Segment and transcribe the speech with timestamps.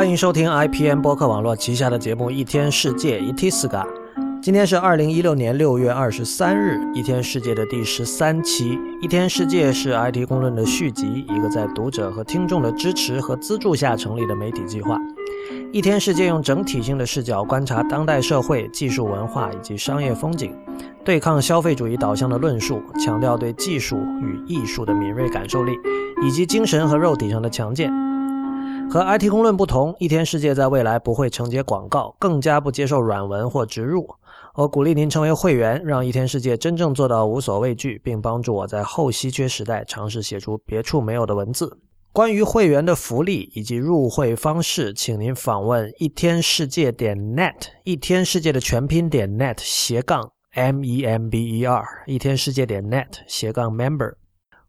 [0.00, 3.86] 欢迎收听 IPN 播客网络旗下的节目《一天世界》（Itiska）。
[4.40, 8.76] 今天是二零一六年六月二十三日，《一天世界》的第十三期。
[9.02, 14.96] 《一天世界》是 IT 公论的续集，一个在读者和听众的支持和资助下成立的媒体计划。
[15.70, 20.56] 《一天世界》用整体性的视角观察当代社会、技术文化以及商业风景，
[21.04, 25.78] 对抗消费主义导向的论述，强调对技术与艺术的敏锐感受力，
[26.26, 27.92] 以及精神和肉体上的强健。
[28.92, 34.04] 和 IT 公论不同，一天世界在未来不会承接广告，更加不接受软文或植入。
[34.56, 41.78] 我鼓励您成为会员，让一天世界真正做到无所畏惧，并帮助我在后稀缺时代尝试写出别处没有的文字。
[42.12, 54.14] 关于会员的福利以及入会方式，请您访问一天世界点 net，一天世界的全拼点 net 斜杠 m e m b e r，一天世界点 net 斜杠 member。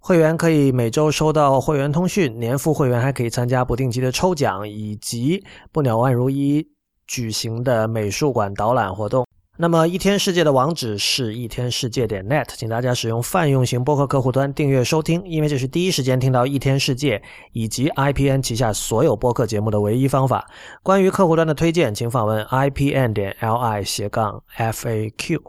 [0.04, 6.68] 会员可以每周收到会员通讯，年付会员还可以参加不定期的抽奖，以及不鸟万如一
[7.06, 9.28] 举行的美术馆导览活动。
[9.58, 20.50] 那么一天世界的网址是一天世界点 net，请大家使用泛用型播客客户端订阅收听，因为这是第一时间听到一天世界以及 IPN 旗下所有播客节目的唯一方法。
[20.82, 25.42] 关于客户端的推荐，请访问 IPN 点 LI 斜杠 FAQ。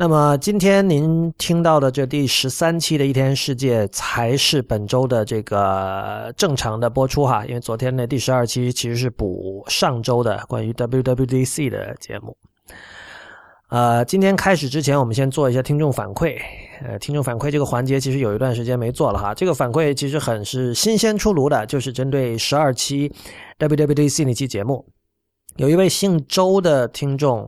[0.00, 12.34] 那么今天您听到的这第十三期的一天世界才是本周的这个正常的播出哈，因为昨天的第十二期其实是补上周的关于 WWDC 的节目。
[13.68, 16.38] 呃，今天开始之前，我们先做一下听众反馈。
[16.82, 23.12] 呃，听众反馈这个环节其实有一段时间没做了哈，这个反馈其实很是新鲜出炉的，就是针对十二期
[23.58, 24.82] WWDC 那期节目，
[25.56, 27.46] 有一位姓周的听众，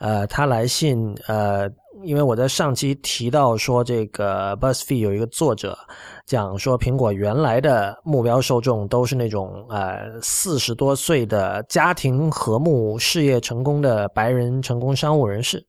[0.00, 1.70] 呃，他来信呃。
[2.04, 5.78] 因为我在上期提到说，这个 BuzzFeed 有一个作者
[6.26, 15.64] 讲说，苹果原来的目标受众都是那种呃四十多岁的家庭和睦、事业成功的白人成功商务人士，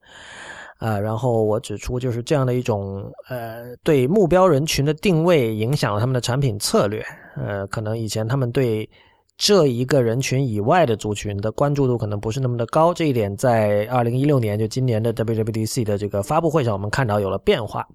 [0.80, 7.06] 啊，然后我指出就是这样的一种呃对目标人群的定位影响了他们的产品策略，
[7.36, 8.90] 呃，可能以前他们对。
[9.38, 17.88] 这一个人群以外的族群的关注度可能不是那么的高，这一点在二零一六年就今年的 WWDC 的这个发布会上，我们看到有了变化。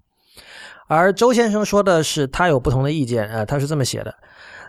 [0.87, 4.13] 而周先生说的是他有不同的意见，呃，他是这么写的。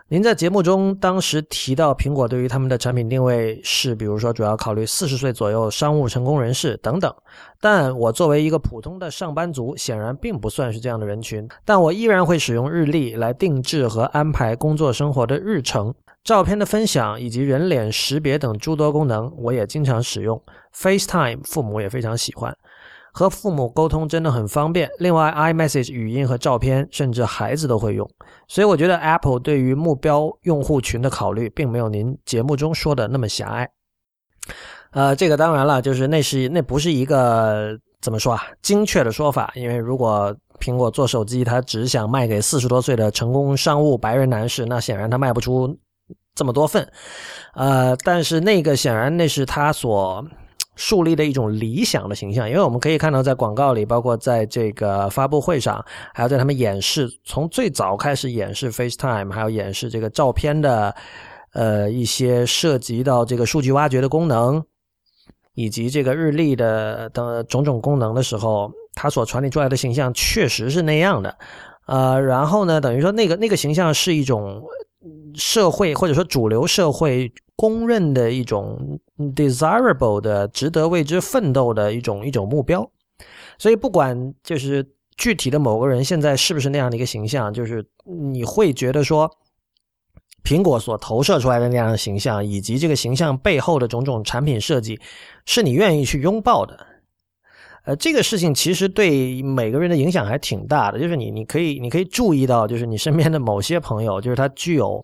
[0.09, 7.15] 您在节目中当时提到，苹果对于他们的产品定位是，比如说主要考虑四十岁左右商务成功人士等等。
[7.61, 11.49] 但我作为一个普通的上班族，显然并不算是这样的人群。
[11.65, 15.95] 但我依然会使用日历来定制和安排工作生活的日程。
[16.23, 20.41] 照片的分享以及人脸识别等诸多功能，我也经常使用。
[20.77, 22.55] FaceTime 父母也非常喜欢，
[23.13, 24.89] 和父母沟通真的很方便。
[24.99, 28.09] 另外，iMessage 语音和照片，甚至孩子都会用。
[28.47, 33.69] 所以我觉得 Apple 对于目标用户群的考虑，并没有您节目中说的那么狭隘。
[34.91, 45.79] 呃，这个当然了，就是那是那不是一个怎么说啊精确的说法，因为如果苹果做手机，它只想卖给四十多岁的成功商务白人男士，那显然它卖不出。
[46.41, 46.91] 这么多份，
[47.53, 50.25] 呃，但是那个显然那是他所
[50.75, 55.85] 树立的一种理想的形象，因为我们可以看到，在广告里，包括在这个发布会上，
[56.15, 60.95] 还有在他们演示，从最早开始演示 FaceTime，还有演示这个照片的，
[61.53, 64.65] 呃，一些涉及到这个数据挖掘的功能，
[65.53, 71.37] 以及这个日历的等种种功能的时候，他所传递出来的形象确实是那样的，
[71.87, 74.63] 呃，然后呢，等于说那个那个形象是一种。
[75.35, 78.99] 社会或者说主流社会公认的一种
[79.37, 82.91] desirable 的值得为之奋斗的一种一种目标，
[83.59, 84.87] 所以不管就是
[85.17, 89.31] 具体的某个人现在是不是那样的一个形象，就是你会觉得说，
[90.43, 94.99] 苹果所投射出来的那样的形象，以及这个形象背后的种种产品设计，
[95.45, 96.87] 是你愿意去拥抱的。
[97.85, 105.03] 呃，这个事情其实对每个人的影响还挺大的，就是你，你可以，你可以注意到，就是你身边的某些朋友，就是他具有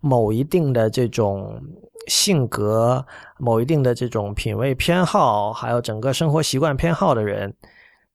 [0.00, 1.60] 某一定的这种
[2.06, 3.04] 性格、
[3.38, 7.52] 某一定的这种品味偏好，还有整个生活习惯偏好的人，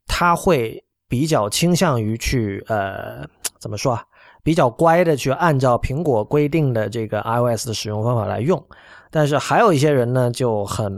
[0.07, 3.27] 他会比较倾向于去呃，
[3.59, 4.03] 怎么说啊？
[4.41, 8.65] 比较乖的去按照苹果规定的这个 iOS 的使用方法来用，
[9.11, 10.97] 但是还有一些人呢，就很。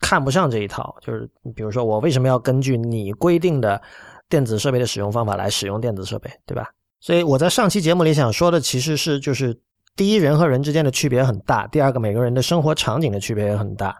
[0.00, 3.80] 看不上这一套，就是比如说，我为什么要根据你规定的
[4.28, 6.66] 电子设备的使用方法来使用电子设备，对吧？
[7.00, 9.58] 所以我在上期节目里想说的，其实是就是
[9.94, 13.96] 第一，人和人之间的区别很大；第二个，每个人的生活场景的区别也很大。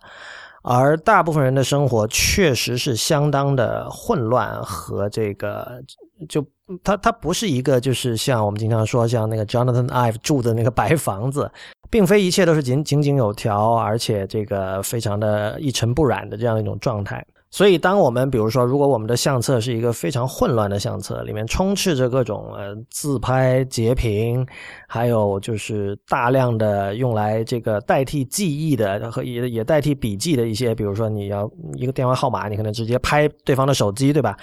[0.62, 5.82] 而大部分人的生活确实是相当的混乱和这个，
[6.28, 6.44] 就
[6.84, 11.50] 他他不是一个就是像我们经常说像那个 Jonathan Ive 住的那个白房子，
[11.90, 17.26] 并非一切都是井井井有条，而且这个非常的一尘不染的这样一种状态。
[17.52, 24.46] 所以，当我们比如说，如果我们的相册是一个非常混乱的相册，里面充斥着各种呃自拍截屏，
[24.86, 34.36] 还有就是大量的用来这个代替记忆的和也也代替笔记的一些，比如说你要一个电话号码，你可能直接拍对方的手机，对吧？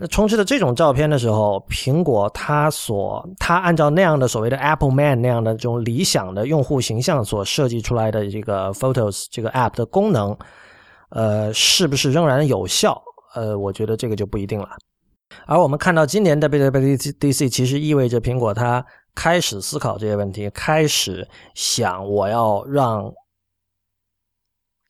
[0.00, 10.34] 那充斥着这种照片的时候，苹果它所它按照那样的所谓的 Apple Man 那样的这种理想的用户形象所设计出来的这个 Photos 这个 App 的功能。
[11.10, 13.02] 呃，是不是仍然有效？
[13.34, 14.68] 呃，我觉得这个就不一定了。
[15.44, 23.12] 而我们看到今年的 WWDC，其实意味着苹果它开始思考这些问题，开始想我要让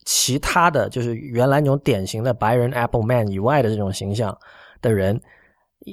[0.05, 4.37] 其他的就是原来那种典型的白人 Apple Man 以外的这种形象
[4.81, 5.21] 的人，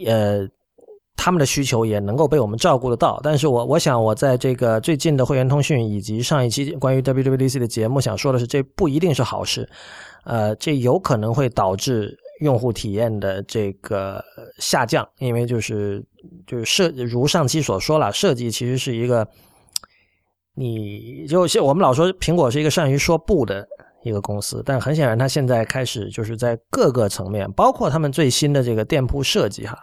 [0.06, 0.48] 呃。
[1.20, 9.68] 他们的需求也能够被我们照顾得到，但是我我想我在这个最近的会员通讯以及上一期关于 WWDC 的节目想说的是，这不一定是好事，
[10.26, 14.24] 呃，这有可能会导致用户体验的这个
[14.60, 16.06] 下降，因为就是
[16.46, 19.28] 就是设如上期所说了，设计其实是一个，
[20.54, 23.68] 你就像我们老说苹果是一个善于说不的
[24.04, 29.78] 一个公司，但很显然，它现在开始就是在各个层面，包括他们最新的这个店铺设计哈。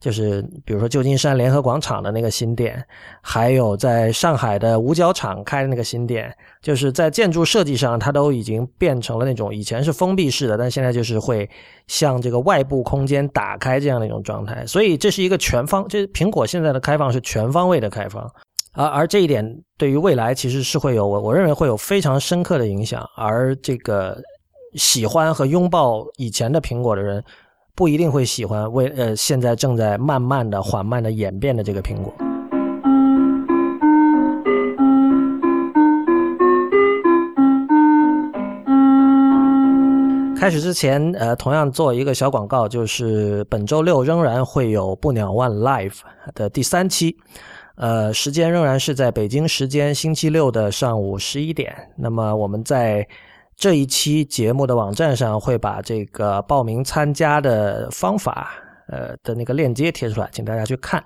[0.00, 2.84] 就是比如说旧金山联合广场的那个新店，
[3.22, 6.30] 还有在上海的五角场开的那个新店，
[6.60, 11.48] 就是在建筑设计上，它都已经变成了那种以前是封闭式的，但现在就是会
[11.86, 14.66] 向这个外部空间打开这样的一种状态。
[14.66, 18.30] 所以这是一个全方，这苹果现在的开放是全方位的开放，
[18.74, 23.08] 而而这一点对于未来其实是会有我我认为会有非常深刻的影响。
[23.16, 24.20] 而这个
[24.74, 27.24] 喜欢和拥抱以前的苹果的人。
[27.76, 32.14] 不一定会喜欢为呃现在正在慢慢的缓慢的演变的这个苹果。
[40.38, 45.98] 开始之前，呃，同样做一个小广告，就是本周六仍然会有不鸟 One Live
[46.32, 47.16] 的第三期，
[47.76, 51.74] 呃，时间仍然是在北京时间星期六的上午十一点。
[51.96, 53.06] 那么我们在。
[53.56, 58.50] 这一期节目的网站上会把这个报名参加的方法，
[58.88, 61.00] 呃的那个链接贴出来，请大家去看。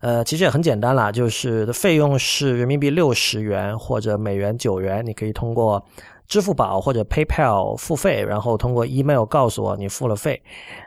[0.00, 5.84] 呃，其实也很简单啦，就是费用是人民币六十元或者美元九元，你可以通过
[6.26, 10.42] 支付宝或者 PayPal 付费，然后通过 email 告诉我你付了费。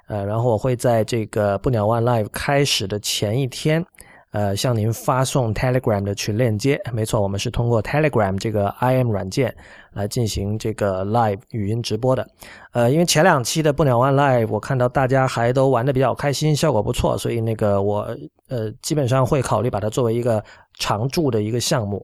[0.07, 3.85] 呃，然后我会在这个不鸟 One Live 开始的前一天。
[4.35, 9.55] 呃，向您发送 Telegram 的群链接，没错，我们是通过 Telegram 这个 IM 软件
[9.93, 12.27] 来进行这个 live 语音直播的。
[12.73, 18.13] 呃，因为前两期的不鸟 One Live 我看到大家还都玩的比较开心，效果不错，所以那个我
[18.49, 20.43] 呃基本上会考虑把它作为一个
[20.77, 22.03] 常驻的一个项目。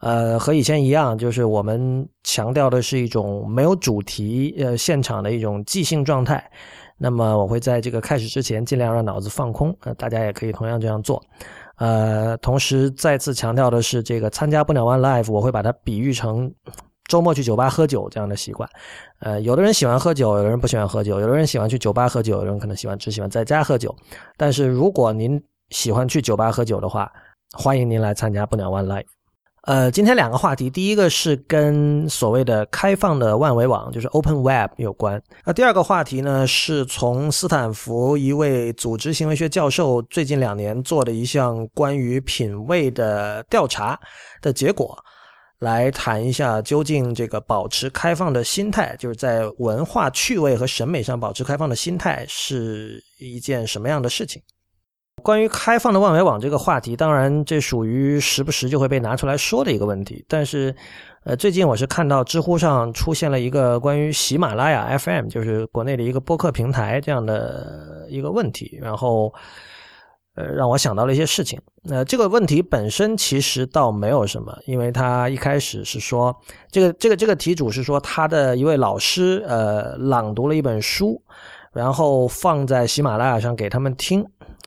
[0.00, 6.50] 呃，和以前一样，就是我们强调的是一种没有主题呃现场的一种即兴状态。
[7.04, 11.22] 那么我会在这个开始之前尽量让脑子放空，呃，大家也可以同样这样做。
[11.76, 16.50] 呃，同时再次强调的是，这个参加不鸟 One Live，我会把它比喻成
[17.06, 18.66] 周末去酒吧喝酒这样的习惯。
[19.18, 23.94] 呃，有的人喜欢喝酒，有的人不喜欢喝酒，有的人喜欢去酒吧喝酒，有的人可能喜欢只喜欢在家喝酒。
[24.38, 27.12] 但是如果您喜欢去酒吧喝酒的话，
[27.52, 29.04] 欢迎您来参加不鸟 One Live。
[29.66, 35.22] 呃，今天两个话题，第一个是跟所谓的开放的万维网，就是 Open Web 有关。
[35.42, 43.98] 那第二个话题呢，是从斯坦福一位组织行为学教授最近两年做的一项关于品味的调查
[44.42, 44.94] 的结果，
[45.60, 54.42] 来谈一下究竟这个保持开放的心态，就是在文化趣味和审美上保持开放的心态是一件什么样的事情。
[55.24, 60.22] 关于开放的万维网这个话题，当然这属于时不时就会被拿出来说的一个问题。
[60.28, 60.76] 但是，
[61.24, 69.32] 呃，最近我是看到知乎上出现了一个关于喜马拉雅 FM，就是国内的一个播客平台这样的一个问题，然后，
[70.34, 71.58] 呃，让我想到了一些事情。
[71.82, 76.36] 那这个问题本身其实倒没有什么，因为他一开始是说，
[76.70, 81.18] 这个这个这个题主是说他的一位老师，呃，朗读了一本书，
[81.72, 84.22] 然后放在喜马拉雅上给他们听。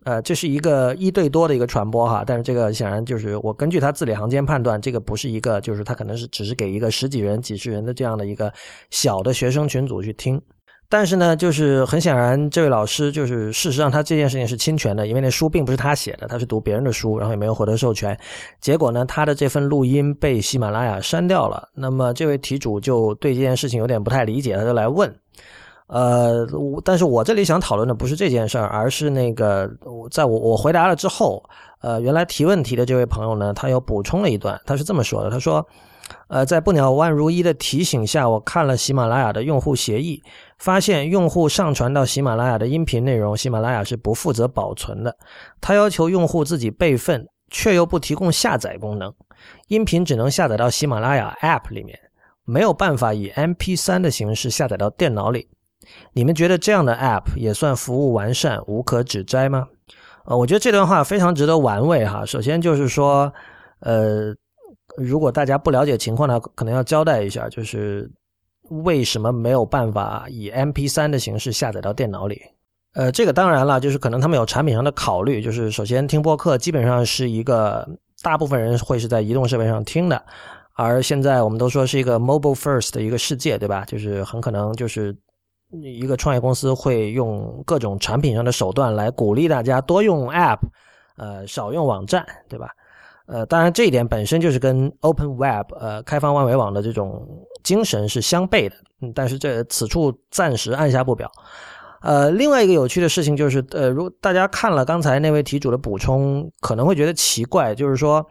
[0.08, 8.50] 呃，这是一个一对多的一个传播哈，但是这个显然就是我根据他字里行间判断，这个不是一个，就是他可能是只是给一个十几人、几十人的这样的一个
[8.90, 10.42] 小的学生群组去听。
[10.88, 18.18] 但是呢，就是很显然，这位老师就是事实上他这件事情是侵权的，因为那书并不是他写的，他是读别人的书，然后也没有获得授权。
[18.62, 21.68] 结果呢，他的这份录音被喜马拉雅删掉了。
[21.76, 25.14] 那么这位题主就对这件事情有点不太理解，他就来问。
[25.88, 29.70] 呃，我但是我这里想讨论的不是这件事儿，而是那个，
[30.12, 31.42] 在我我回答了之后，
[31.80, 35.66] 呃，原来提问题的这位朋友呢，他又补充了一段，他是这么说的：他说，
[36.28, 40.22] 呃，在不鸟万如一的提醒下，我看了喜马拉雅的用户协议，
[40.58, 45.16] 发现用户上传到喜马拉雅的音频内容，喜马拉雅是不负责保存的。
[45.62, 49.14] 他要求用户自己备份，却又不提供下载功能，
[49.70, 51.98] 音频只能下载到喜马拉雅 App 里面，
[52.44, 55.48] 没有办法以 MP3 的形式下载到电脑里。
[56.14, 59.68] 你们觉得这样的 App 也算服务完善、无可指摘吗？
[60.26, 62.26] 呃，我觉得这段话非常值得玩味哈。
[62.26, 63.32] 首先就是说，
[63.80, 64.36] 呃，
[64.98, 68.12] 如果大家不了解情况呢，可能要交代一下，就是
[68.70, 72.42] 为什么没有办法以 MP3 的形式下载到电脑里？
[72.94, 77.88] 呃，这个当然了，就是可能他们有产品上的考虑，就是首先听播客基本上是一个
[78.22, 80.22] 大部分人会是在移动设备上听的，
[80.74, 83.86] 而现在我们都说是一个 mobile first 的一个世界，对吧？
[83.86, 85.16] 就是很可能就是。
[85.72, 90.60] 一个创业公司会用各种产品上的手段来鼓励大家多用 App，
[91.18, 92.70] 呃，少用网站，对吧？
[93.26, 97.28] 呃，当然这一点本身就是跟 Open Web，呃，开放万维网的这种
[97.64, 98.76] 精神是相悖的。
[99.02, 101.30] 嗯，但是这此处暂时按下不表。
[102.02, 108.26] 呃，另外一个有趣的事情就是，呃，如果大家看了刚才那位题主的补充，可能会觉得奇怪，就是说。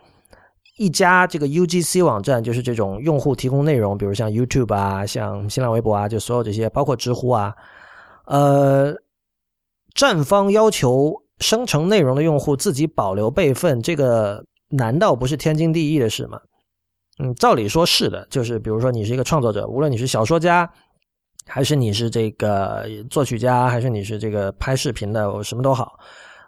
[0.76, 7.54] 一家这个 UGC 网站，就是这种用户提供内容，比如像 YouTube 啊，像新浪微博啊，就所有这些，包括知乎啊，
[8.26, 8.94] 呃，
[9.94, 16.38] 站方要求生成内容的用户自己保留备份，这个难道不是天经地义的事吗？
[17.18, 20.70] 嗯，照理说是的，就是比如说你是一个创作者，无论你是小说家，
[21.46, 25.98] 还是你是这个作曲家，还是你是这个拍视频的，什么都好，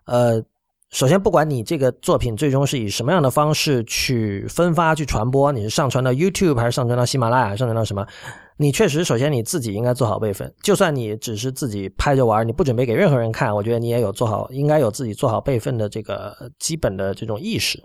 [0.04, 0.44] 呃。
[0.90, 8.06] 首先，不管你这个作品最终是以什么样的方式去分发、去传播，你是上传到 YouTube 还是上传到喜马拉雅、上传到什么？
[8.56, 10.52] 你确实，首先你自己应该做好备份。
[10.62, 17.84] 就算你只是自己拍着玩，你不准备给任何人看，我觉得你也有做好，应该有自己做好备份的这个基本的这种意识。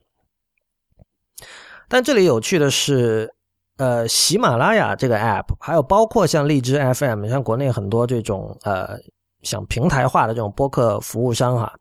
[1.90, 3.36] 但这里有趣的是，
[3.78, 8.98] 呃，喜马拉雅这个 App，还有包括像荔枝 FM，像国内很多这种呃
[9.42, 11.72] 想平台化的这种播客服务商哈。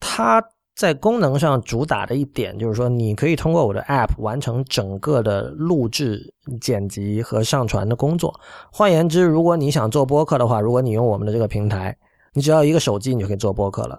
[0.00, 0.42] 它
[0.74, 8.34] 在功能上主打的一点就是说，你可以通过我的 App 完成整个的录制、剪辑和上传的工作。
[8.72, 11.94] 换言之，如果你想做播客的话，如果你用我们的这个平台，
[12.32, 13.98] 你只要一个手机，你就可以做播客了。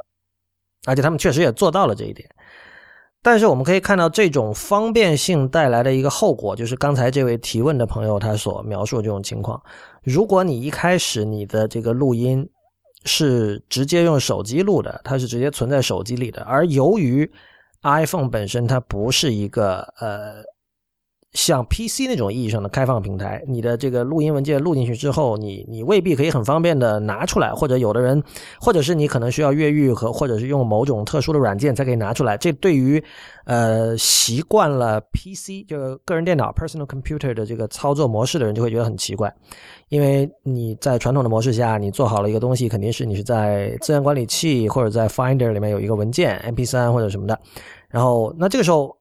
[0.88, 2.28] 而且他们确实也做到了这一点。
[3.22, 9.62] 但是我们可以看到，这种方便性带来的一个后果，就是刚才这位提问的朋友他所描述这种情况。
[10.02, 12.50] 如果你一开始你的这个录音，
[13.06, 16.42] 是直接用手机录的，它是直接存在手机里的。
[16.44, 17.30] 而由于
[17.84, 20.44] iPhone 本身它不是一个呃
[21.34, 28.22] 像 PC 那种意义上的开放平台，你的这个录音文件录进去之后，你你未必可以很方便的拿出来，或者有的人，
[28.60, 32.38] 或者是你可能需要越狱和或者是用某种特殊的软件才可以拿出来。
[32.38, 33.02] 这对于
[33.46, 39.34] 呃习惯了 PC 就个人电脑 personal computer 的这个操作模式的人就会觉得很奇怪。
[39.88, 47.40] 因为你在传统的模式下，你做好了一个东西，肯定是你是在资源管理器或者在 Finder 里面有一个文件 MP3 或者什么的，
[47.88, 48.98] 然后那这个时候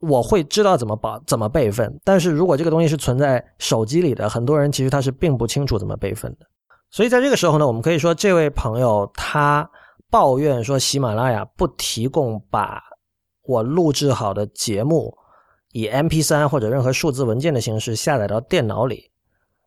[0.00, 2.00] 我会知道怎么保怎么备份。
[2.04, 6.46] 但是如果这个东西是存在手机里的，很多人其实他是并不清楚怎么备份的。
[6.90, 9.70] 所以在这个时候呢，我们可以说这位朋友他
[10.10, 12.82] 抱怨说喜马拉雅不提供把
[13.44, 15.16] 我录制好的节目
[15.72, 19.10] 以 MP3 或者任何数字文件的形式下载到电脑里。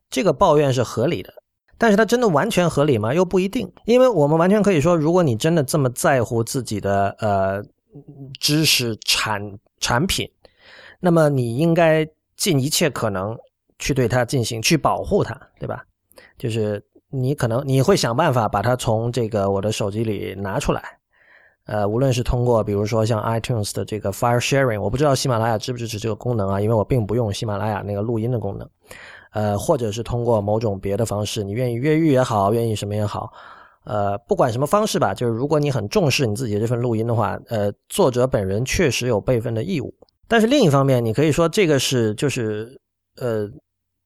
[0.10, 1.34] 这个抱怨是合理的，
[1.78, 3.14] 但是它真的完全合理吗？
[3.14, 7.64] 又不一定，因为我们完全可以说，如果你真的这么在乎自己的呃
[8.40, 10.30] 知识产产品，
[11.00, 13.38] 那么你应该尽一切可能
[13.80, 15.86] 去对它进行去保护它，对吧？
[16.38, 20.82] 就是你可能你会想办法把它从这个我的手机里拿出来，
[21.66, 28.70] 呃，无论是通过比如说像 iTunes 的这个 File Sharing，我不知道喜马拉雅支不支持这个功能啊，因为我并不用喜马拉雅那个录音的功能。
[29.32, 33.34] 呃，或者是通过某种别的方式，你愿意越狱也好，愿意什么也好，
[33.86, 39.94] 呃，不管什么方式吧，就是如果你很重视你自己的这份录音的话，呃，作者本人确实有备份的义务。
[40.28, 42.80] 但是另一方面，你可以说这个是就是
[43.20, 43.48] 呃，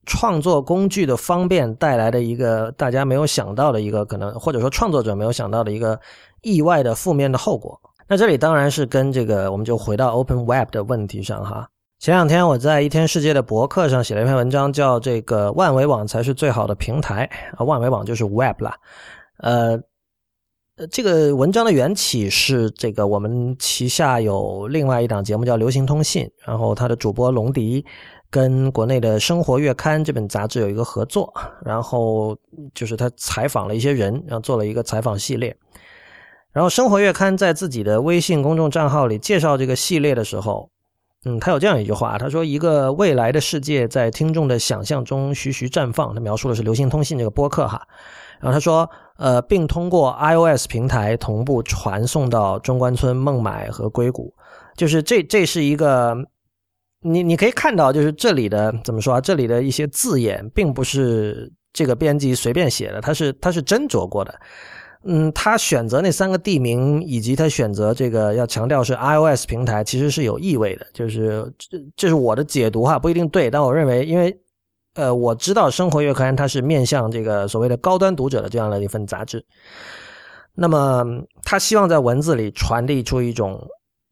[0.06, 6.00] 创作工具的方便带来的一个大家没有想到的一个可能，或者说创作者没有想到的一个
[6.42, 7.80] 意外的负面的后果。
[8.08, 11.70] 那这里当然是跟这个，我们就回到 Open Web 的问题上哈。
[12.00, 17.30] 前两天我在一天世界的博客上写了一篇文章，叫“这个万维网才是最好的平台”。
[17.58, 18.76] 啊，万维网就是 Web 啦。
[19.38, 19.80] 呃，
[20.92, 27.86] 这个文章的缘起是这个我们旗下有另外一档节目叫《流行通信》，然后它的主播龙迪
[28.30, 32.38] 跟国内的《生活月刊》这本杂志有一个合作，然后
[32.74, 35.56] 就是他采访了一些人，然后做了一个采访系列。
[36.52, 40.72] 然后生活月刊在自己的微信公众账号里介绍这个系列的时候，
[41.24, 47.88] 嗯，他有这样一句话，他说：“一个未来的世界在听众的想象中徐徐绽放。”他描述的是流行通信这个播客哈。
[48.40, 54.34] 然后他说：“呃，并通过 iOS 平台同步传送到中关村、孟买和硅谷。”
[54.76, 56.16] 就是这，这是一个
[57.02, 59.22] 你你可以看到，就是这里的怎么说啊？
[59.22, 64.40] 这里的一些字眼并不是这个编辑随便写的，他是他是斟酌过的。
[65.04, 70.86] 嗯，他选择那三个地名，以及他选择这个要强调是 iOS 平台，其实是有意味的。
[70.94, 74.36] 就是这这是我的解读哈，不一定对，但我认为，因为
[74.98, 79.46] 呃，我知道《生活月刊》它是面向这个所谓的高端读者的这样的一份杂志，
[80.54, 81.06] 那么
[81.44, 83.66] 他希望在文字里传递出一种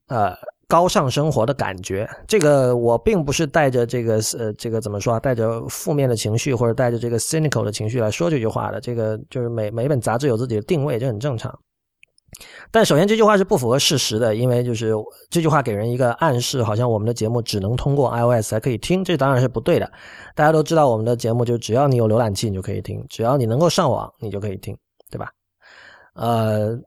[0.07, 0.33] 呃。
[0.67, 5.19] 高尚生活的感觉，这个我并不是带着这个呃，这个怎么说啊？
[5.19, 8.81] 带着负面的情绪或者带着这个 cynical 的情绪来说这句话的。
[8.81, 11.55] 这个就是每每本杂志有自己的定位，这很正常。
[12.71, 14.93] 但首先这句话是不符合事实的，因为就是
[15.29, 19.91] 这句话给人一个暗示，好像我们的节目只能通过 iOS 才可以听，这当然是不对的。
[20.35, 24.77] 大家都知道我们的节目就只要你有浏览器你就可以听，只要你能够上网你就可以听，
[25.09, 25.29] 对吧？
[26.13, 26.77] 呃。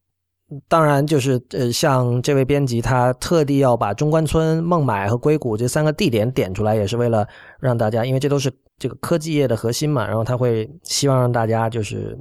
[0.67, 7.26] 当然，就是呃，像这位编辑，他特地要把中关村、孟买和硅谷这三个地点点出来，也是为了
[7.61, 12.19] 让大家，因为这都是这个科技业的核心嘛，然后他会希望让大家就是。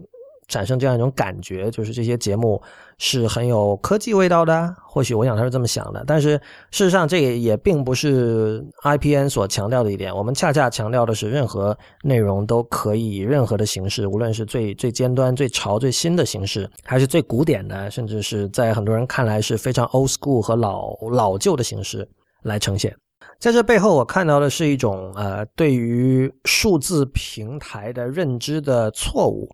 [0.49, 2.61] 产生这样一种感觉，就是这些节目
[2.97, 4.75] 是很有科技味道的。
[4.85, 6.31] 或许我想他是这么想的，但是
[6.71, 10.15] 事实上这也并不是 IPN 所强调的一点。
[10.15, 22.09] 我们恰恰强调的是，任何内容都可以以任何的形式，无论是最最尖端、最潮、最新的形式，还是最古典的，甚至是在很多人看来是非常 old school 和老老旧的形式
[22.41, 22.95] 来呈现。
[23.39, 29.47] 在这背后，我看到的是一种呃，对于数字平台的认知的错误。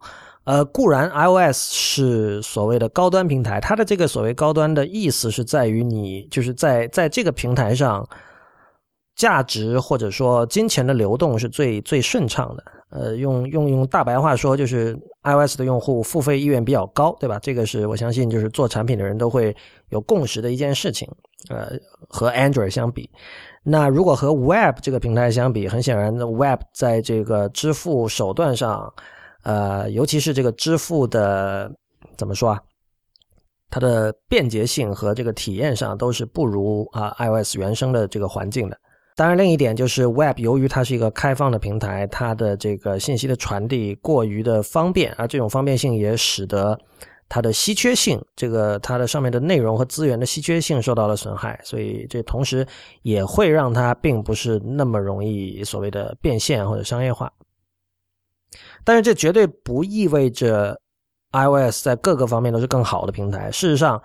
[0.45, 8.05] 呃，固然 iOS 是所谓的高端平台，它的这个所谓高端的意思是在于你就是在在这个平台上，
[9.15, 12.63] 价值或者说金钱的流动是最最顺畅的。
[12.89, 17.39] 呃，用用用大白话说，就是 iOS 的用户付费意愿比较高，对吧？
[17.39, 19.55] 这个是我相信就是做产品的人都会
[19.91, 21.09] 有共识的一件事情。
[21.49, 21.71] 呃，
[22.09, 23.09] 和 Android 相比，
[23.63, 28.93] 那如果和 Web 这个平台相比，很显然，Web 在这个支付手段上。
[29.43, 31.71] 呃，尤其是这个支付的
[32.17, 32.61] 怎么说啊？
[33.69, 38.77] 它的便捷性和这个体验上都是不如啊 iOS 原生的这个环境的。
[39.15, 46.79] 当然，另一点就是 Web 由于它是一个开放的平台，它的这个信息的传递过于的方便，而这种方便性也使得
[47.29, 51.59] 它的稀缺性，这个它的上面的内容和资源的稀缺性受到了损害。
[51.63, 52.65] 所以这同时
[53.01, 57.31] 也会让它并不是那么容易所谓的变现或者商业化。
[58.85, 60.79] 但是这绝对不意味着
[61.31, 63.51] iOS 在各个方面都是更好的平台。
[63.51, 64.01] 事实上，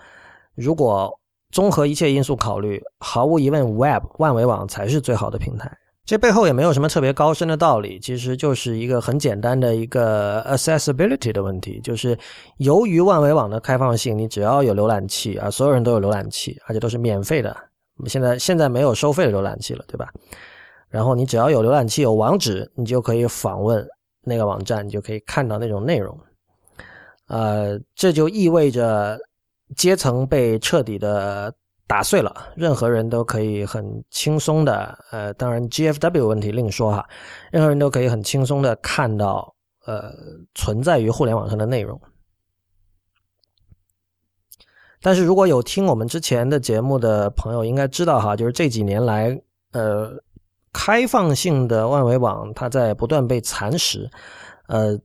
[0.54, 1.12] 如果
[1.50, 5.70] 综合一切因素考虑，毫无疑问，Web 万维网才是最好的平台。
[6.04, 12.18] 这背后也没有什么特别高深的道理，其实就是一个很简单的一个 accessibility 的问题，就是
[12.56, 17.54] 由于万维网的开放性，你只要有浏览器啊，所有人都有浏览器，而且都是免费的。
[17.98, 20.08] 我们现在现在没有收费的浏览器了，对吧？
[20.88, 23.86] 然后你只要有浏览器有网址，你就可以访问。
[24.22, 26.18] 那个网站你就可以看到那种内容，
[27.28, 29.18] 呃，这就意味着
[29.76, 31.54] 阶层被彻底的
[31.86, 37.08] 打碎了，任何人都可以很轻松的，呃，当然 GFW 问题另说哈，
[37.50, 39.54] 任何人都可以很轻松的看到，
[39.86, 40.12] 呃，
[40.54, 41.98] 存在于互联网上的内容。
[45.00, 49.40] 但是如果有听我们之前的节目的朋友应该知道哈，就是这几年来，
[49.72, 50.22] 呃。
[50.72, 54.08] 开放性的万维网，它在不断被蚕食。
[54.66, 54.98] 呃，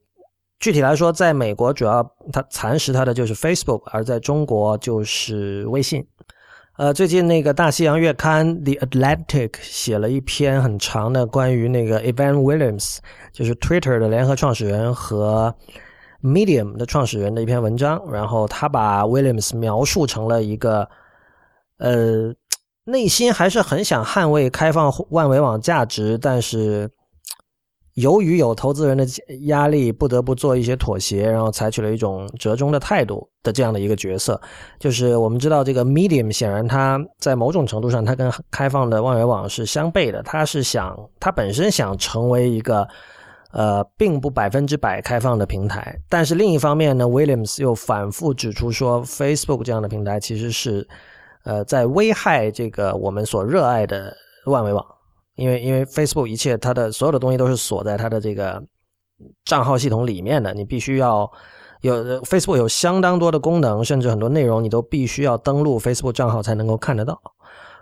[0.59, 6.05] 具体来说，在美国主要它蚕食它的就是 Facebook，而在中国就是微信。
[6.77, 12.97] 呃，最近那个大西洋月刊《The Atlantic》写了一篇很长的关于那个 Evan Williams，
[13.31, 15.55] 就是 Twitter 的联合创始人和
[16.21, 18.01] Medium 的创始人的一篇文章。
[18.11, 20.89] 然后他把 Williams 描述成了一个，
[21.77, 22.33] 呃。
[22.85, 26.89] 内心还是很想捍卫开放万维网价值，但是
[27.93, 29.05] 由于有投资人的
[29.45, 34.39] 压力，不得不做一些妥协，然后采取了一种折中的态度的这样的一个角色。
[34.79, 40.21] 就是我们知道，这个 Medium 显然它在某种程度上，它跟开放的万维网是相悖的。
[40.23, 42.85] 它是想，它本身想成为一个
[43.51, 50.85] 呃，并不百分之百开放的平台，但是另一方面呢，Williams 又反复指出说，Facebook 这样的平台其实是。
[51.43, 54.85] 呃，在危害这个我们所热爱的万维网，
[55.35, 58.63] 因为因为 Facebook 一切它的所有的东西都是锁在它的这个
[59.45, 61.29] 账号系统里面的，你必须要
[61.81, 67.19] 有 Facebook 有相当多的功能，甚至很多内容你都必须要登录 Facebook 账号才能够看得到。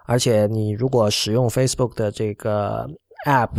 [0.05, 2.89] 而且你如果使用 Facebook 的这个
[3.27, 3.49] App，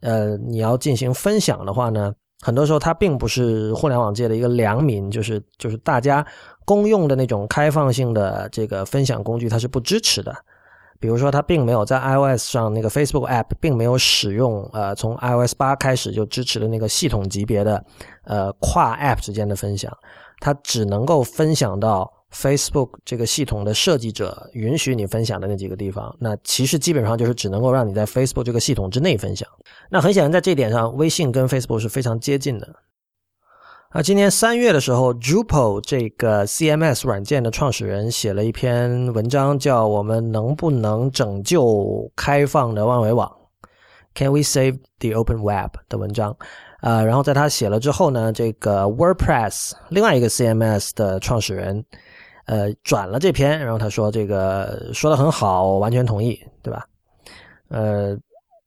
[0.00, 6.24] 呃，你要进行分享的话呢，很多时候它并不是互联网界的一个良民，就是就是大家
[6.64, 10.34] 公用的那种开放性的这个分享工具，它是不支持的。
[10.98, 17.84] 比如说，它并没有在 iOS 上那个 Facebook App 并没有使用呃从 iOS 八开始就支持的那个系统级别的
[18.24, 19.94] 呃跨 App 之间的分享，
[20.40, 26.14] 它只能够分享到 Facebook 这个系统的设计者允许你分享的那几个地方。
[26.20, 29.48] 那其实基本上就是只能够让你在 Facebook 这个系统之内分享。
[29.90, 32.68] 那很显然，在这点上，微信跟 Facebook 是非常接近的。
[33.88, 43.26] 啊今年三月的时候，Drupal 这个 CMS 软件的创始人写了一篇文章，叫《我们能不能拯救开放的万维网》
[44.14, 46.36] （Can we save the open web） 的文章。
[46.80, 51.82] 啊，然后在他写了之后呢，这个 WordPress 另外一个 CMS 的创始人，
[52.46, 56.86] 呃，转了这篇，然后他说这个说的很好，完全同意，对吧？
[57.68, 58.16] 呃。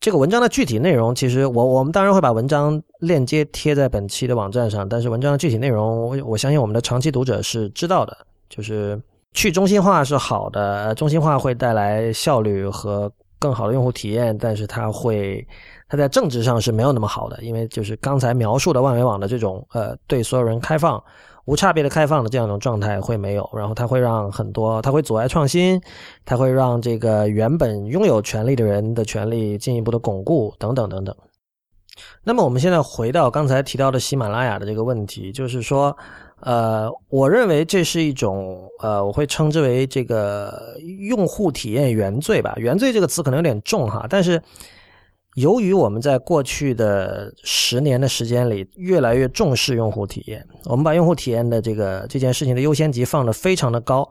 [0.01, 8.97] 这个文章的具体内容，其实我我们当然会把文章链接贴在本期的网站上，但是文章的具体内容，我我相信我们的长期读者是知道的，就是
[9.33, 15.45] 去中心化是好的，中心化会带来效率和更好的用户体验，但是它会
[15.89, 21.03] 它在政治上是没有那么好的，因为就是刚才描述的万维网的这种呃对所有人开放。
[21.45, 25.81] 无差别的开放的这样一种状态会没有，然后它会让很多，它会阻碍创新，
[26.25, 31.15] 它会让这个原本拥有权利的人的权利进一步的巩固，等等等等。
[32.23, 35.95] 那么我们现在回到刚才提到的喜马拉雅的这个问题，就是说，
[36.41, 42.53] 呃，我认为这是一种，呃，我会称之为这个用户体验原罪吧。
[42.57, 44.41] 原罪这个词可能有点重哈，但是。
[45.39, 54.07] 由于我们在过去的十年的时间里越来越重视用户体验，我们把用户体验的这个这件事情的优先级放得非常的高。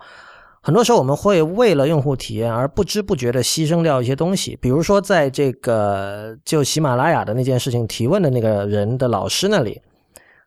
[0.63, 9.81] 很多时候我们会为了用户体验而不知不觉的牺牲掉一些东西，比如说在这个就喜马拉雅的那件事情提问的那个人的老师那里，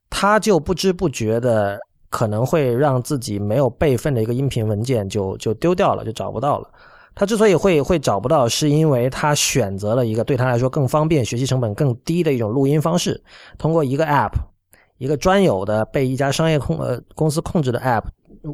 [0.09, 6.67] 他就不知不觉的可能会让自己没有备份的一个音频文件就就丢掉了，就找不到了。
[7.13, 13.21] 他之所以会会找不到，是因为他选择了一个对他来说更方便、学习成本更低的一种录音方式，
[13.57, 14.31] 通过一个 App，
[14.97, 18.03] 一个专有的被一家商业控呃公司控制的 App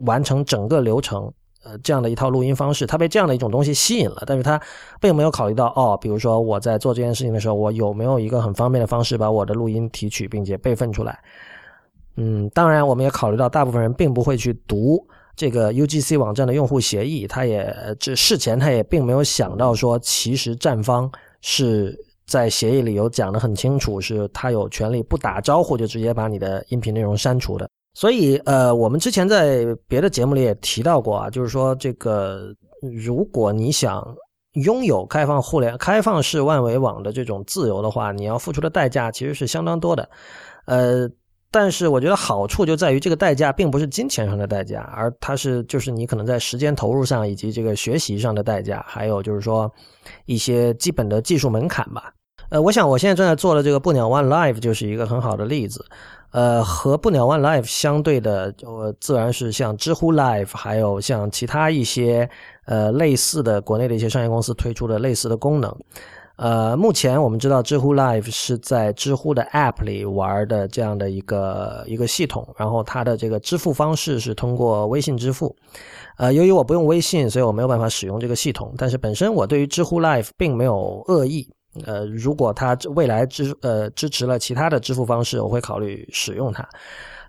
[0.06, 1.32] 完成整个流程，
[1.64, 4.60] 呃这样的一套录音方式，他被这样的一种东西吸引了，但是他
[5.00, 11.20] 并没有考虑到哦，比如说我在做这件事情的时候，我有没有一个很方便的方式把我的录音提取并且备份出来？
[12.16, 15.08] 嗯，当然我们也考虑到大部分人并不会去读。
[15.38, 21.10] 这个 UGC 网站的用户协议，他也这事前他也并没有想到说，其实站方
[21.42, 21.96] 是
[22.26, 27.70] 在协议里有讲的很清楚，是他有权利不打招呼就直接把你的音频内容删除的。
[27.94, 34.04] 所以，呃，我们之前在别的节目里也提到过啊，就是说，这个如果你想
[34.54, 40.10] 拥有开放互联、开放式万维网的这种自由的话，你要付出的代价其实是相当多的，
[40.66, 41.08] 呃。
[41.60, 49.72] 但是我觉得好处就在于这个代价并不是金钱上的代价，而它是就是你可能在时间投入上以及这个学习上的代价，还有就是说
[50.28, 52.14] 一些基本的技术门槛吧。
[52.50, 55.84] 呃，我想我现在正在做的这个不鸟 One Live 就是一个很好的例子。
[56.30, 62.30] 呃，和不鸟 One Live 相对的，呃，自然是像知乎 Live，还有像其他一些
[62.66, 65.76] 呃类似的国内的一些商业公司推出的类似的功能。
[66.38, 75.56] 呃，目前我们知道知乎 Live 是在知乎的 App 里玩的这样的一个一个系统，然后它的这个支付方式是通过微信支付。
[76.18, 78.72] 呃，由于我不用微信，所以我没有办法使用这个系统。
[78.78, 81.50] 但是本身我对于知乎 Live 并没有恶意。
[81.86, 86.68] 呃，如果它未来支呃支持了其他的支付方式，我会考虑使用它。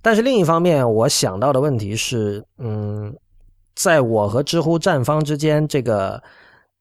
[0.02, 3.16] 但是另一方面，我想到的问题是，嗯，
[3.74, 6.22] 在我和知乎站方之间，这个，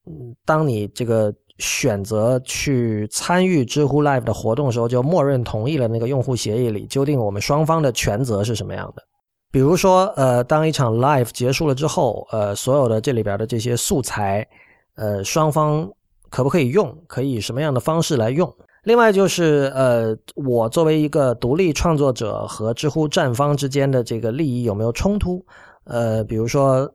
[0.05, 1.33] 嗯，当你这个。
[1.59, 9.03] 选择去参与知乎 Live 的活动的时候，就默认同意了那个用户协议里，究竟我们双方的权责是什么样的？
[9.51, 14.47] 比如说，呃，当一场 Live 结束了之后，呃，所有的这里边的这些素材，
[14.95, 15.89] 呃，双方
[16.29, 16.95] 可不可以用？
[17.07, 18.53] 可以什么样的方式来用？
[18.83, 25.43] 另外就是，呃，我作为一个独立创作者和知乎站方之间的这个利益有没有冲突？
[25.85, 26.89] 呃，比如说，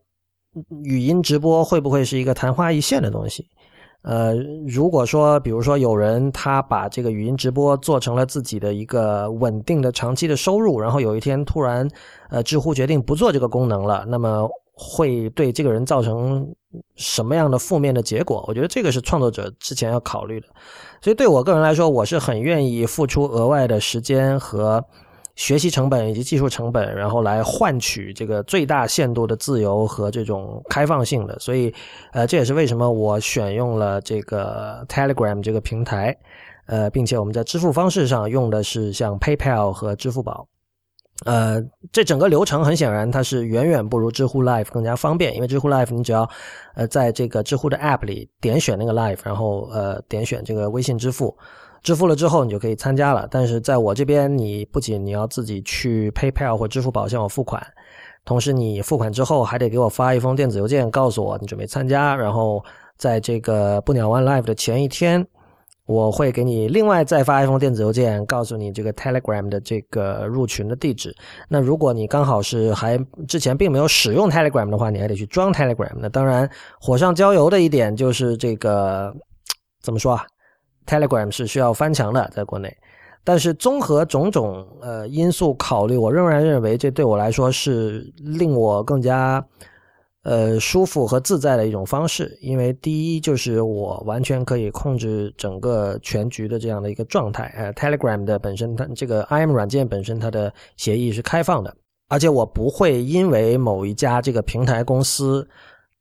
[0.84, 3.48] 语音直播会不会是一个昙花一现的东西？
[4.02, 4.34] 呃，
[4.66, 11.88] 如果说，比如说有人他把这个语音直播做成了自己的一个稳定的长期的收入，然后有一天突然，
[12.28, 16.52] 呃，知乎决定不做这个功能了，那么会对这个人造成
[16.96, 18.44] 什么样的负面的结果？
[18.48, 20.48] 我觉得这个是创作者之前要考虑的。
[21.00, 24.84] 所以对我个人来说，我是很愿意付出额外的时间和
[25.34, 31.38] 学习成本以及技术成本，然后来换取这个最大限度的自由和这种开放性的。
[31.38, 31.74] 所以，
[32.12, 36.16] 呃，这也是为什么我选用了这个 Telegram 这个平台，
[36.66, 40.46] 呃，并且我们在支付方式上用的是像 PayPal 和支付宝。
[41.24, 46.28] 呃，这整个流程很显然它是远远不如知乎 Live 更加方便，因为知乎 Live 你只要
[46.74, 51.36] 呃在这个知乎的 App 里点选那个 Live，然后呃点选这个微信支付。
[51.82, 53.26] 支付了之后，你就可以参加了。
[53.30, 57.60] 但是在我这边，你不仅你要自己去 PayPal 或支付宝向我付款，
[58.24, 62.14] 同时你付款之后还得给我发一封电子邮件，告诉我你准备参加。
[62.14, 62.64] 然后
[62.96, 65.26] 在这个不鸟 One Live 的前一天，
[65.86, 71.12] 我会给你另外再发一封电子邮件，告诉你这个 Telegram 的这个入群的地址。
[71.48, 75.92] 那如果你刚好是还之前并没有使用 Telegram 的话，你还得去装 Telegram。
[75.96, 76.48] 那当然，
[76.80, 79.12] 火上浇油的一点就是这个
[79.82, 80.24] 怎么说啊
[80.86, 82.76] ？Telegram 是需要翻墙的，在国内，
[83.24, 89.44] 但是综合种种呃因素考虑，我仍然认为这对我来说是令我更加
[90.24, 92.36] 呃舒服和自在的一种方式。
[92.40, 97.52] 因为第一就是我完全可以控制整个全局的这样的一个状态。
[97.56, 101.74] 呃，Telegram 的本身它这个 IM 软件本身它的协议是开放的，
[102.08, 105.48] 而且我不会因为某一家这个平台公司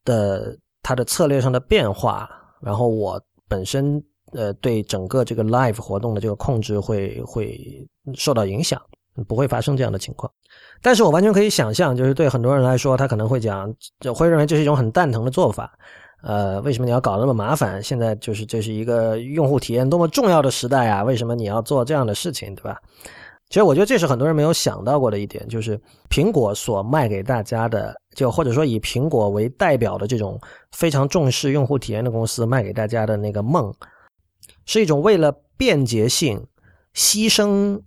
[0.03, 2.27] 的它的策略上的变化，
[2.61, 4.03] 然后我本身。
[4.33, 8.81] 呃，对整个这个 live 活动的这个控制会会受到影响，
[9.27, 10.31] 不会发生这样的情况。
[10.81, 15.71] 但是我完全可以想象，就是对很多人来说，他可能会讲，就会认为这是一种很蛋疼的做法。
[16.23, 17.81] 呃，为什么你要搞那么麻烦？
[17.81, 21.03] 现在就是这是一个用户体验多么重要的时代啊！
[21.03, 22.79] 为什么你要做这样的事情，对吧？
[23.49, 30.39] 其实我觉得这是很多人没有想到过的一点，就是苹果所卖给大家的，就或者说以苹果为代表的这种
[30.71, 33.73] 非常重视用户体验的公司卖给大家的那个梦。
[34.65, 36.45] 是一种为了便捷性
[36.95, 37.81] 牺牲，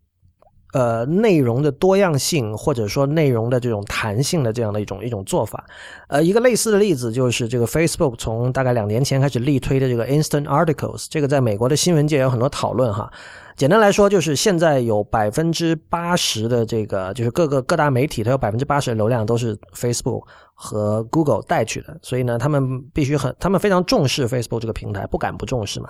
[0.73, 5.65] 呃，内容的多样性或者说内容的这种弹性的这样的一种一种做法。
[6.09, 13.11] 呃，一个类似的例子就是这个 Facebook 从大概两年前开始力推的这个 Instant Articles，这个在美国的新闻界有很多讨论哈。
[13.57, 25.89] 简单来说，就是现在有百分之八十的这个就是各个各大媒体，它有百分之八十的流量都是 Facebook 和 Google 带去的，所以呢，他们必须很，他们非常重视 Facebook 这个平台，不敢不重视嘛。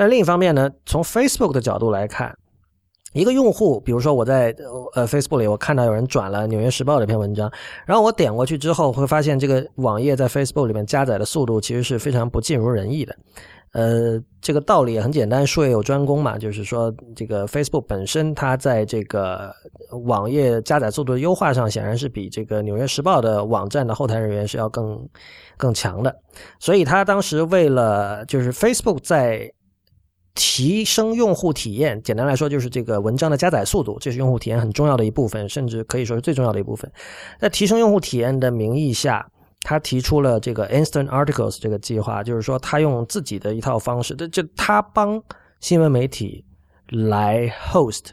[0.00, 2.34] 但另一方面呢，从 Facebook 的角度来看，
[3.12, 4.50] 一个用户，比如说我在
[4.94, 7.52] 呃 Facebook 里，我看到有人转了《纽约时报》的一篇文章，
[7.84, 13.14] 然后我点过去之后，会发现这个网页在 Facebook 里面加载的速度其实是非常不尽如人意的。
[13.72, 19.52] 呃，这个道理也很简单，术业有专攻嘛，就是说这个 Facebook 本身它在这个
[20.06, 25.06] 网页加载速度的优化上，显然是比这个《纽约时报》的网站的后台人员是要更
[25.58, 26.16] 更强的。
[26.58, 29.52] 所以他当时为了就是 Facebook 在
[30.34, 36.90] 提升用户体验，简单来说就是这个文章的加载速度，这是用户体验很重要的一部分，甚至可以说是最重要的一部分。
[37.38, 39.28] 在提升用户体验的名义下，
[39.62, 45.22] 他提出了这个 Instant Articles 这个计划，就是说他用自己的一套方式，这就他帮
[45.60, 46.44] 新闻媒体
[46.88, 48.10] 来 host。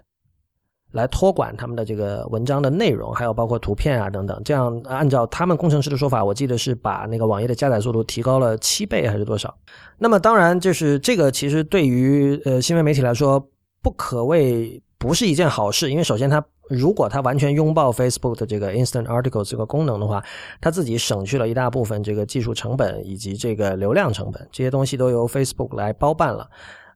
[0.97, 4.41] 来托管他们的这个文章的内容，还有包括图片啊等等。
[4.43, 9.55] 这样按照他们工程师的说法，我记得是把那个网页的加载速度提高了七倍还是多少？
[9.97, 13.47] 那么当然就是这个其实对于呃新闻媒体来说
[13.81, 20.23] 不可谓不是一件好事，因为首先它如果它完全拥抱 Facebook 的这个 Instant Articles 这个功能的话，
[20.59, 26.49] 它自己省去了一大部分这个技术成本以及这个流量成本，这些东西都由 Facebook 来包办了。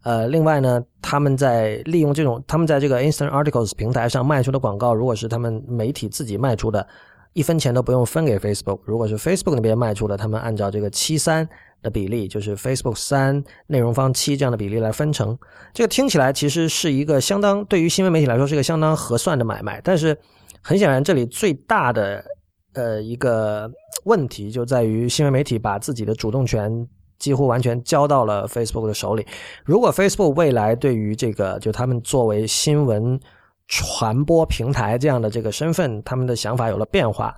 [0.04, 6.88] 呃，另外呢，他们在利用这种，他们在这个 Instant Articles 平台上卖出的广告，如果是他们媒体自己卖出的，
[7.34, 11.48] 一分钱都不用分给 Facebook；如果是 Facebook 那边卖出的，他们按照这个七三
[11.84, 15.38] 的比例，就是 Facebook 三内容方七这样的比例来分成。
[15.72, 20.18] 这个听起来其实是一个相当对于新闻媒体来说是一个相当合算的买卖，但是
[20.64, 22.26] 很显然，这里最大的
[22.74, 23.70] 呃一个
[24.06, 26.88] 问题就在于新闻媒体把自己的主动权。
[27.22, 29.24] 几乎完全交到了 Facebook 的手里。
[29.64, 33.20] 如果 Facebook 未来对于这个，就他们作为新闻
[33.68, 37.34] 传播平台这样的这个身份，他们的想法有了变化，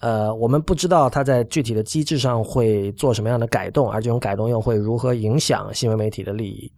[0.00, 6.72] 呃，我们不知道他在具体的机制上会做什么样的改动，而这种改动又会如何影响新闻媒体的利益。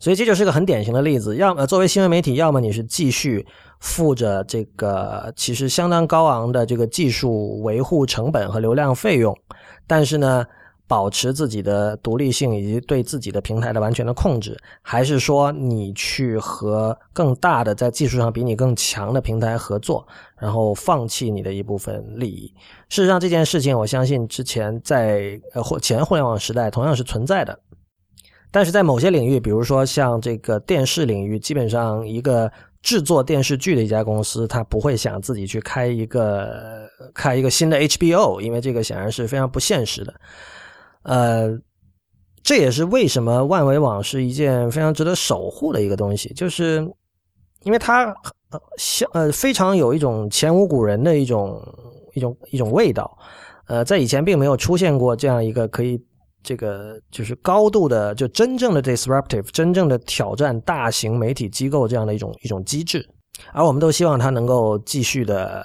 [0.00, 1.36] 所以这就是个很典型的例子。
[1.36, 3.46] 要么作为新闻媒体，要么你是继续
[3.78, 9.36] 付着这个其实相当高昂的这个技术维护成本和流量费用。
[9.86, 10.44] 但是呢，
[10.88, 20.06] 保持自己的独立性以及对自己的平台的完全的控制，还是说你去和更大的在技术上比你更强的平台合作，
[20.38, 22.52] 然后放弃你的一部分利益？
[22.88, 27.58] 事实上，这件事情我相信之前在呃互前互联网时代同样是存在的。
[28.52, 32.50] 但是在某些领域，比如说像这个电视领域，基本上一个
[32.82, 40.14] 制作电视剧的一家公司，他不会想自己去开一个开一个新的 HBO，因为这个显然是非常不现实的。
[41.04, 41.48] 呃，
[42.42, 46.84] 这也是为什么万维网是一件非常值得守护的一个东西，就是
[47.62, 48.12] 因为它
[48.78, 51.62] 像呃非常有一种前无古人的一种
[52.14, 53.16] 一种一种味道。
[53.66, 56.02] 呃，在以前并没有出现过这样一个可以。
[56.42, 63.06] 这个就是高度的，就真正的 disruptive，真正的挑战大型媒体机构这样的一种一种机制，
[63.52, 65.64] 而我们都希望它能够继续的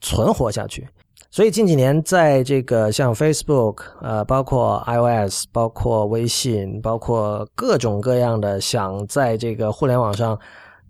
[0.00, 0.88] 存活下去。
[1.30, 10.38] 所以近几年，在这个像 Facebook，呃，包括 iOS，包括微信，包括各种各样的想在这个互联网上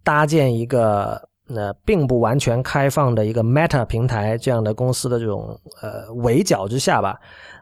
[0.04, 7.18] 搭建一个呃并不完全开放的一个 Meta 平台这样的公司的这种呃围剿之下吧。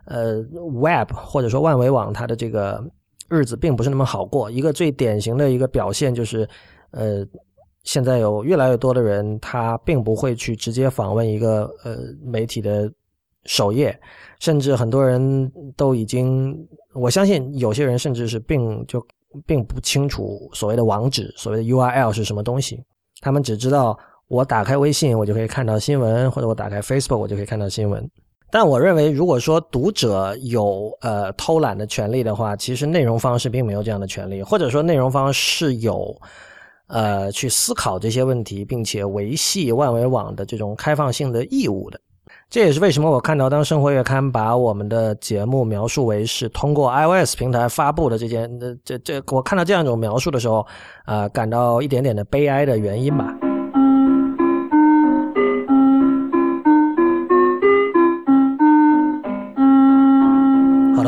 [0.07, 0.43] 呃
[0.81, 2.83] ，Web 或者说万维网，它的这个
[3.29, 4.51] 日子并不是那么好过。
[4.51, 6.49] 一个最典型的一个表现就是，
[6.93, 7.27] 呃，
[7.83, 12.89] 现在有越来越多的人，他并不会去直接访问一个呃媒体的
[13.47, 13.99] 首页，
[14.39, 16.57] 甚至很多人都已经，
[16.95, 19.05] 我相信有些人甚至是并就
[19.45, 22.81] 并不清楚所谓的网址，所谓的 URL 是什么东西。
[23.21, 23.99] 他们只知道
[24.29, 28.09] 我打开微信，我就可以看到新闻，或者我打开 Facebook，我就可以看到新闻。
[28.51, 36.17] 但我认为，如果说读者有呃偷懒的权利的话，其实内容方是并没有这样的权利，或者说内容方是有
[36.87, 42.01] 呃去思考这些问题，并且维系万维网的这种开放性的义务的。
[42.49, 48.49] 这也是为什么我看到当生活月刊把我们的节目描述为是通过 iOS 平台发布的这件，
[48.85, 50.67] 这这我看到这样一种描述的时候，
[51.05, 53.35] 啊，感到一点点的悲哀的原因吧。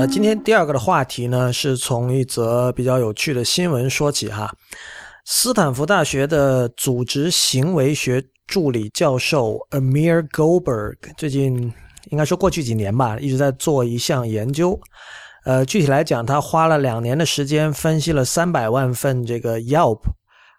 [0.01, 4.49] 那今天第二个的话题呢，是从一则比较有趣的新闻说起哈。
[5.25, 11.73] 斯坦福大学的组织行为学助理教授 Amir Goldberg 最近
[12.11, 14.77] 应该说过去几年吧，一直在做一项研究。
[15.45, 20.01] 呃，具体来讲，他花了两年的时间分析了三百万份这个 Yelp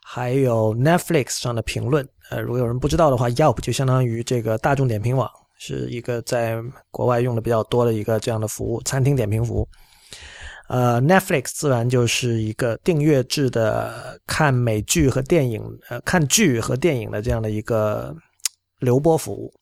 [0.06, 2.08] 还有 Netflix 上的评论。
[2.30, 5.30] 呃，如果有人不知道的话，Yelp 就相当于这个大众点评网。
[5.62, 6.58] 是一个在
[6.89, 9.67] 国外用的比较多的一个这样的服务，餐厅点评服务。
[10.69, 18.15] 呃，Netflix 自然就是一个订阅制的看美剧和电影，呃，看剧和电影的这样的一个
[18.79, 19.53] 流播服务。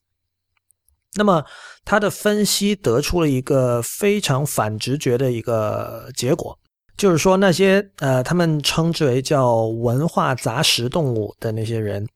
[1.16, 1.44] 那么，
[1.84, 6.56] 他的分析得出了一个非常反直觉的一个结果，
[6.96, 12.08] 就是说那些呃，他们称之为叫文化杂食动物的那些人，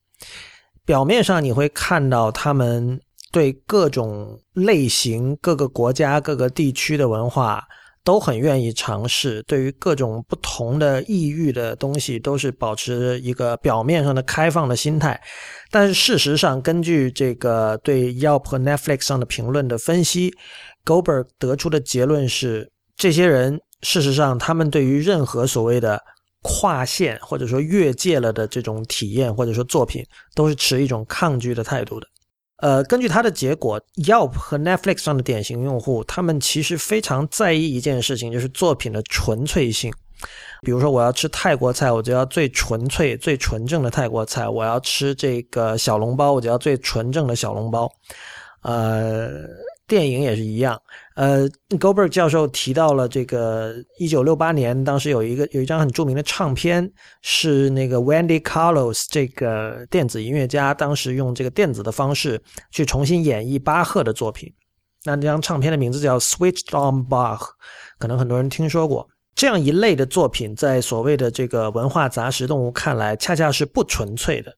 [0.85, 3.01] 表面上你会看到他们。
[3.33, 7.63] 对各种类型、各个国家、各个地区的文化
[8.03, 9.43] 都很愿意尝试。
[9.43, 15.19] 对于各种不同的异域的东西，都是保持一个表面上的开放的心态。
[15.69, 20.33] 但是事实上，根据这个对 Yelp 和 Netflix 上的评论的分析
[20.85, 26.01] ，Gober 得出的结论是：这些人事实上，他们对于任何所谓的
[26.41, 30.03] 跨线或者说越界了的这种体验或者说作品，
[30.35, 32.07] 都是持一种抗拒的态度的。
[32.61, 39.91] 呃，根据它的结果，Yelp 和 Netflix 上的典型用户，他们其实非常在意一件事情，就是作品的纯粹性。
[40.61, 47.91] 比如说，我要吃泰国菜，我就要最纯粹、最纯正的泰国菜；我要吃这个小笼包，我就要最纯正的小笼包。
[48.61, 49.29] 呃。
[49.91, 50.81] 电影也是一样，
[51.15, 56.89] 呃，Goldberg 教授提到了这个一九六八年，当时有一个有一张很著名的唱片，
[57.21, 64.49] 是那个 Wendy Carlos 这个电子音乐家，当时用这个电子的方式去重新演绎巴赫的作品。
[65.03, 67.49] 那这张唱片的名字叫 Switched on Bach，
[67.99, 69.05] 可能很多人听说过。
[69.35, 74.55] 这样一类的作品，在所谓的这个文化杂食动物看来，恰恰是不纯粹的，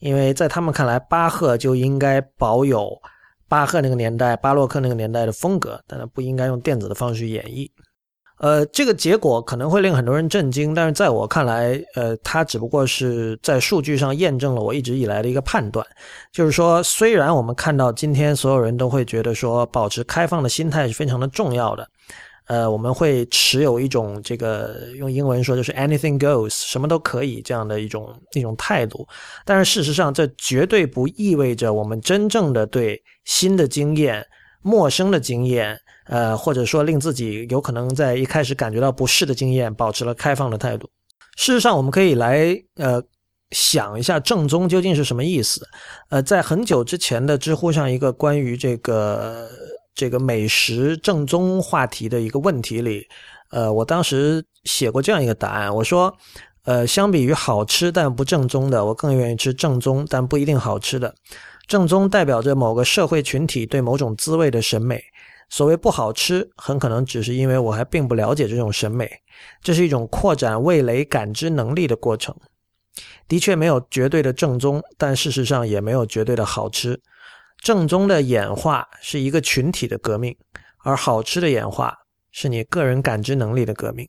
[0.00, 2.90] 因为在他们看来，巴赫就应该保有。
[3.48, 7.68] 巴赫那个年代，巴洛克那个年代的风格，但它不应该用电子的方式演绎。
[8.38, 15.86] 呃，这个结果可能会令很多人震惊，但是在我看来，呃，它只不过是在数据上验证了我一直以来的一个判断，
[16.32, 21.88] 就是说，虽然我们看到今天所有人都会觉得说，保持开放的心态是非常的重要的。
[22.46, 29.04] 呃，我们会持有一种这个用英文说就是 anything goes，什么都可以这样的一种一种态度。
[29.44, 34.24] 但是事实上，这绝对不意味着我们真正的对新的经验、
[34.62, 35.76] 陌生的经验，
[36.06, 40.88] 呃，或者说令自己有可能在一开始感觉到不适的经验，保持了开放的态度。
[41.36, 43.02] 事实上，我们可以来呃
[43.50, 45.66] 想一下正宗究竟是什么意思。
[46.10, 49.48] 呃，在很久之前的知乎上，一个关于这个。
[49.96, 53.08] 这个美食正宗话题的一个问题里，
[53.50, 56.14] 呃，我当时写过这样一个答案，我说，
[56.64, 61.14] 呃，相比于好吃但不正宗的，我更愿意吃正宗但不一定好吃的。
[61.66, 65.02] 正宗代表着某个社会群体对某种滋味的审美。
[65.48, 69.10] 所谓不好吃，很可能只是因为我还并不了解这种审美。
[69.62, 72.34] 这是一种扩展味蕾感知能力的过程。
[73.28, 77.00] 的确没有绝对的正宗，但事实上也没有绝对的好吃。
[77.66, 80.36] 正宗的演化是一个群体的革命，
[80.84, 81.92] 而好吃的演化
[82.30, 84.08] 是你个人感知能力的革命。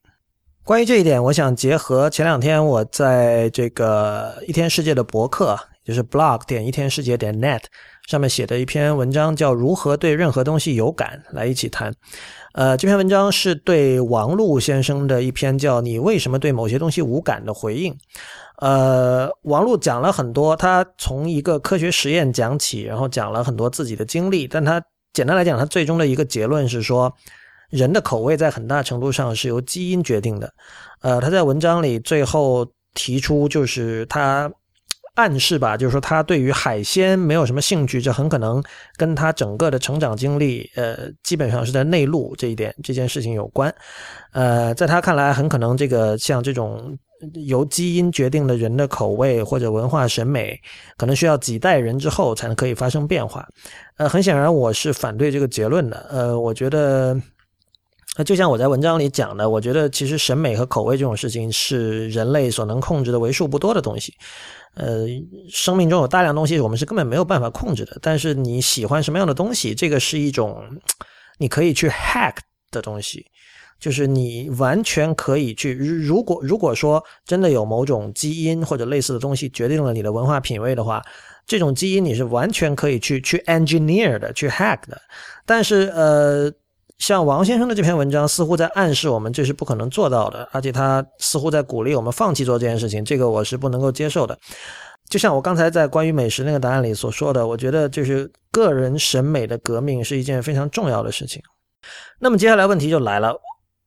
[0.64, 7.64] 关于这一点，我想结合前两天我在这个一天世界的博客，就是 blog 点一天世界点 net。
[8.08, 11.94] 上面写的一篇文章叫《如何对任何东西有感》，来一起谈。
[12.54, 17.94] 呃，这篇文章是对王璐先生的一篇叫《你为什么对某些东西无感》的回应。
[18.60, 24.48] 呃，王璐讲了很多，他从一个科学实验讲起，然后讲了很多自己的经历。
[24.48, 24.82] 但他
[25.12, 27.14] 简单来讲，他最终的一个结论是说，
[27.70, 30.54] 人的口味在很大程度上是由基因决定的。
[31.02, 34.50] 呃，他在文章里最后提出，就是他。
[35.18, 38.64] 暗示吧，就是说他对于海鲜没有什么兴趣，这很可能
[38.96, 43.74] 跟他整个的成长经历，呃，基本上是在内陆这一点这件事情有关。
[44.32, 46.96] 呃，在他看来，很可能这个像这种
[47.48, 50.60] 由基因决定的人的口味或者文化审美，
[50.98, 53.44] 可能需要几代人之后才能可以发生变化。
[53.98, 56.06] 呃，很显然我是反对这个结论的。
[56.12, 57.20] 呃，我觉得，
[58.18, 64.12] 那就像我在文章里讲的，我觉得其实审美和口味这种事情是人类所能控制的为数不多的东西。
[64.74, 65.06] 呃，
[65.52, 67.98] 生命中有大量东西我们是根本没有办法控制的。
[68.02, 70.64] 但是你喜欢什么样的东西，这个是一种
[71.38, 72.38] 你可以去 hack
[72.72, 73.24] 的东西，
[73.80, 75.74] 就是你完全可以去。
[75.76, 81.04] 如果如果说真的有某种基因或者类似的东西决定了你的文化品味的话，
[81.46, 85.00] 这种基因你是完全可以去去 engineer 的，去 hack 的。
[85.46, 86.52] 但是呃。
[86.98, 94.38] 像王先生的这篇文章似乎在暗示我们这是不可能做到的，而且他似乎在鼓励我们放弃做这件事情，这个我是不能够接受的。
[95.10, 101.42] 就像我刚才在关于美食那个答案里所说的，我觉得就是个人审美的革命是一件非常重要的事情。
[102.20, 103.34] 那么接下来问题就来了，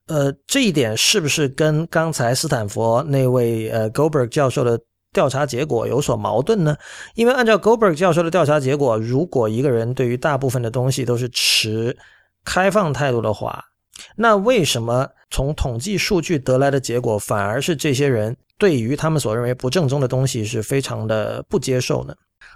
[0.07, 4.79] 呃，这一点是不是跟刚才斯坦福那位呃 Goldberg 教授的
[5.11, 6.75] 调查结果有所矛盾呢？
[7.13, 11.95] 因为按照 Goldberg 教授的调查结果，如果一个人对于大部分的东西都是持
[12.43, 13.63] 开放态度的话，
[14.15, 22.13] 那为什么从统计数据得来的结果，反而是这些人对于他们所认为不正宗的东西是非常的不接受呢？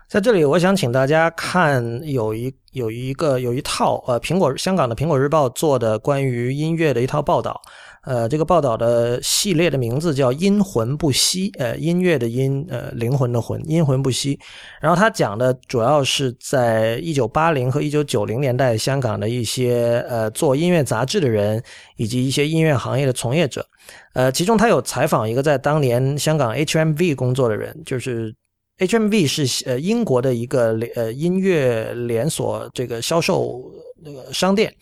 [0.09, 7.59] 在这里，我想请大家看有一有一个有一套呃，苹果香港的苹果日报做的关于音乐的一套报道。
[8.05, 14.39] 呃，这个报道的系列的名字叫“阴魂不息”，呃，音乐的音，呃，灵魂的魂，阴魂不息。
[14.79, 21.61] 然后他讲的主要是在一九八零和一九九零年代香港的一些呃做音乐杂志的人，
[21.97, 23.65] 以及一些音乐行业的从业者。
[24.13, 28.33] 呃，其中他有采访一个在当年香港 HMV 工作的人，就是
[28.77, 33.63] HMV 是呃英国的一个呃音乐连锁这个销售。
[34.03, 34.73] 那个商店，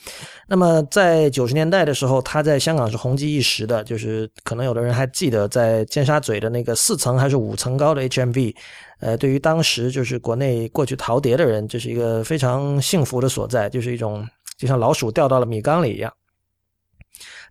[0.48, 8.56] 那么在九十年代的时候，他在香港是红极一时的，就是可能有的人还记得，在尖沙咀的那个四层还是五层高的 HMV，
[9.00, 16.12] 呃，对于当时就是国内过去淘碟的人，这是一个非常幸福的所在，就是一种就像老鼠掉到了米缸里一样。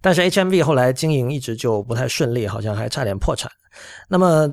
[0.00, 3.50] 但是 HMV 后来经营一直就不太顺利，好像还差点破产。
[4.08, 4.52] 那么。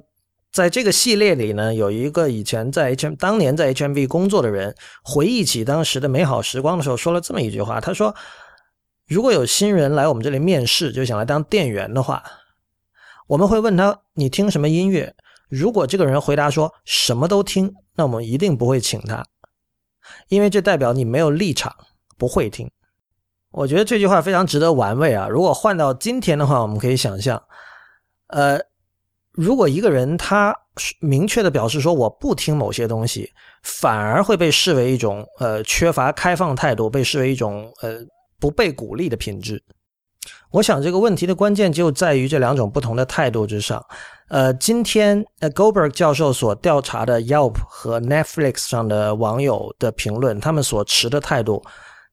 [0.52, 8.16] 在这个系列里呢，有一个以前在 H M 当年在 H M V 工作的人，回忆起当时的美好时光的时候，说了这么一句话：“他说，
[9.08, 12.24] 如果有新人来我们这里面试，就想来当店员的话，
[13.28, 15.16] 我们会问他你听什么音乐？
[15.50, 19.24] 如果这个人回答说什么都听，那我们一定不会请他，
[20.30, 21.76] 因为这代表你没有立场，
[22.18, 22.70] 不会听。
[23.52, 25.28] 我觉得这句话非常值得玩味啊！
[25.28, 27.44] 如果换到今天的话，我们可以想象，
[28.30, 28.60] 呃。”
[29.40, 30.54] 如果一个人他
[31.00, 33.32] 明确的表示说我不听某些东西，
[33.64, 38.00] 反而会被视为一种呃缺乏开放态度，被视为一种呃
[38.38, 39.64] 不被鼓励的品质。
[40.52, 43.82] 我想这个问题的关键就在于这两种不同的态度之上。
[44.28, 51.64] 呃，今天呃 Goldberg 教授所调查的 Yelp 和 Netflix 上的网友的评论，他们所持的态度，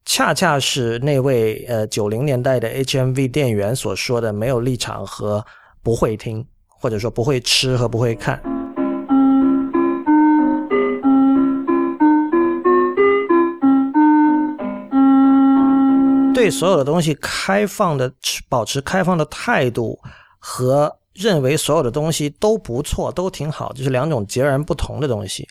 [0.05, 5.45] 恰恰是那位呃九零年代的 HMV 店员所说的没有立场和
[5.83, 6.47] 不会听。
[6.87, 8.41] 或者说不会吃和不会看，
[16.33, 18.13] 对所有的东西开放的
[18.49, 19.99] 保持开放的态度，
[20.39, 25.45] 和认为所有的东西都不错都挺好，就是两种截然不同的东西。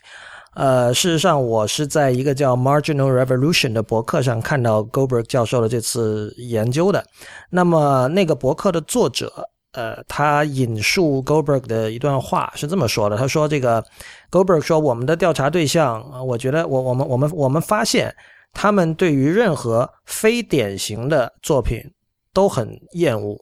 [0.54, 7.04] 呃，事实上，我是在一个叫 Marginal Revolution 的博客上看到 Goldberg 教授的这次研究的。
[7.50, 9.50] 那么那个博客的作者。
[9.76, 13.84] 呃，他引述 Goldberg 的一段话是这么说的：他说，这个
[14.30, 18.16] Goldberg 说，我们的调查对象，我觉得我我们我们我们发现，
[18.54, 21.92] 他们对于任何非典型的作品
[22.32, 23.38] 都很厌恶。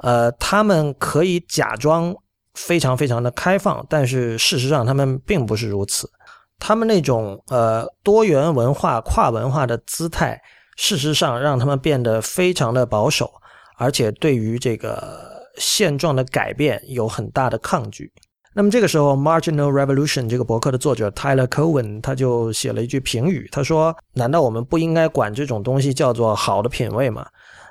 [0.00, 2.16] 呃，他们可以假装
[2.54, 6.10] 非常非常的开放，但是事实上他们并不是如此。
[6.58, 10.40] 他们那种呃多元文化、跨文化的姿态，
[10.76, 13.30] 事实上让他们变得非常的保守，
[13.76, 15.36] 而且对于这个。
[15.58, 18.12] 现状的改变有很大的抗拒。
[18.54, 27.24] 那么这个时候，《Marginal Revolution》这个博客的作者 Tyler Cowen 他就写了一句评语，他说：“难道我们不应该管这种东西叫做好的品味吗？”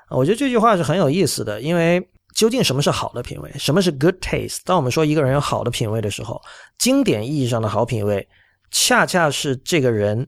[0.09, 3.51] 我觉得这句话是很有意思的，因为究竟什么是好的品味？
[3.57, 4.59] 什么是 good taste？
[4.63, 6.41] 当我们说一个人有好的品味的时候，
[6.77, 8.25] 经典意义上的好品味，
[8.71, 10.25] 恰恰是这个人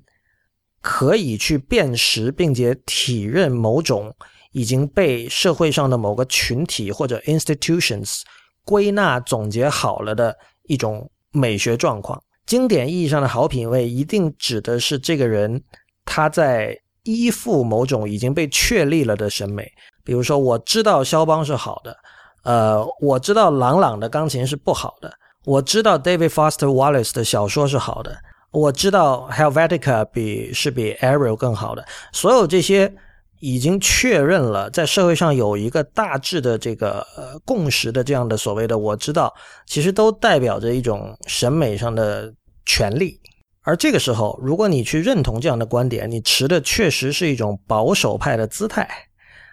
[0.81, 4.13] 可以去辨识并且体认某种。
[4.51, 8.21] 已经被社会上的某个群体或者 institutions
[8.65, 12.21] 归纳总结好了的一种美学状况。
[12.45, 15.61] 经典意义上的好品味，一定指的是这个人
[16.03, 19.71] 他在依附某种已经被确立了的审美。
[20.03, 21.95] 比如说，我知道肖邦是好的，
[22.43, 25.13] 呃，我知道朗朗的钢琴是不好的，
[25.45, 28.17] 我知道 David Foster Wallace 的小说是好的，
[28.49, 32.91] 我知道 Helvetica 比是比 Ariel 更好的，所有这些。
[33.39, 39.33] 已经确认了，在社会上有一个大致的这个呃共识的这样的所谓的我知道，
[39.65, 42.33] 其实都代表着一种审美上的
[42.65, 43.19] 权利。
[43.61, 48.89] 而这个时候，如果你去认同这样的观点，你持的确实是一种保守派的姿态，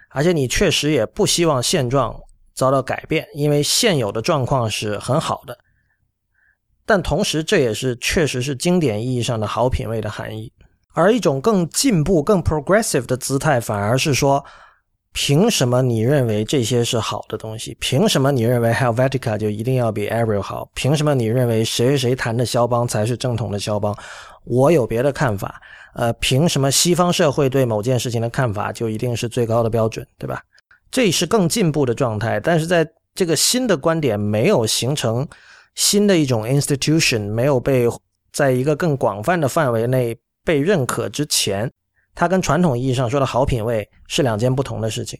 [0.09, 2.15] 而且你确实也不希望现状
[2.53, 5.57] 遭到改变，因为现有的状况是很好的。
[6.85, 10.51] 但同时，这也是确实是经典意义上的好品味的含义。
[10.97, 14.43] 而一种更进步、更 progressive 的姿态，反而是说：
[15.13, 17.77] 凭什么你认为这些是好的东西？
[17.79, 20.67] 凭什么你认为 Helvetica 就一定要比 Ariel 好？
[20.73, 23.95] 凭什么你认为谁谁谁弹的肖邦才是正统的肖邦？
[24.43, 25.61] 我有别的看法。
[25.93, 30.03] 呃，凭什么西方社会对某件事情的看法就一定是最高的标准？
[30.17, 30.41] 对吧？
[30.89, 32.39] 这是更进步的状态。
[32.39, 35.27] 但是在这个新的观点没有形成
[35.75, 37.87] 新的一种 institution，没有被
[38.33, 40.17] 在一个更广泛的范围内。
[40.47, 41.69] 被认可之前，
[42.15, 45.19] 它跟传统意义上说的好品味是两件不同的事情。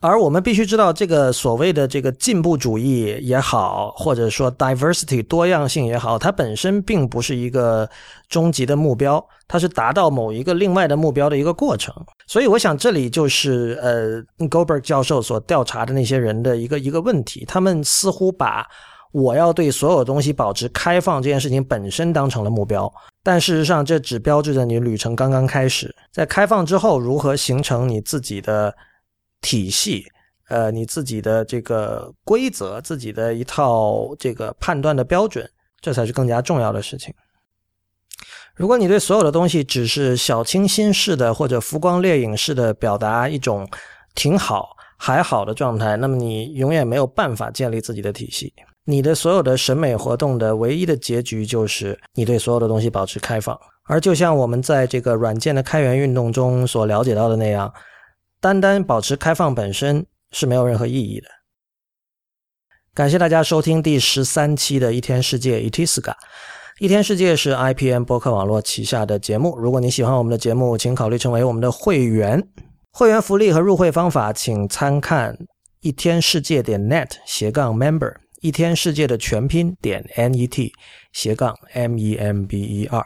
[0.00, 7.88] 而我们必须知道，这个所谓的这个进步主义也好，或者说 diversity 多样性也好，它本身并不是一个
[8.28, 11.94] 终极的目标，它是达到某一个另外的目标的一个过程。
[12.26, 18.66] 所以，我想这里就是呃，Goldberg 教授所调查的那些人的一个一个问题，他们似乎把。
[19.12, 22.92] 我要对所有东西保持开放这件事情本身当成了目标，
[23.24, 25.92] 但事实上这只标志着你旅程刚刚开始。
[26.12, 28.76] 在开放之后，如何形成你自己的
[29.40, 30.04] 体系，
[30.48, 35.50] 呃，你自己的这个规则，自己的一套这个判断的标准，
[35.80, 37.14] 这才是更加重要的事情。
[38.54, 43.68] 如果你对所有的东西只是小清新式的或者浮光掠影式的表达一种
[44.14, 48.52] 挺好还好的状态，那么你永远没有办法建立自己的体系。
[48.86, 57.72] 你的所有的审美活动的唯一的结局就是你对所有的东西保持开放，而就像我们在这个软件的开源运动中所了解到的那样，
[58.40, 61.28] 单单保持开放本身是没有任何意义的。
[62.92, 66.14] 感谢大家收听第十三期的一天世界 Itiska。
[66.78, 69.56] 一天世界是 IPM 播客网络旗下的节目。
[69.56, 72.46] 如果你喜欢我们的节目，请考虑成为我们的会员。
[72.92, 75.38] 会员福利和入会方法，请参看
[75.80, 78.14] 一天世界点 net 斜杠 member。
[78.44, 80.70] 一天世界的全拼点 n e t
[81.14, 83.02] 斜杠 m e m b e r，